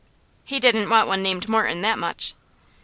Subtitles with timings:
[0.45, 2.33] "He didn't want one named Morton that much."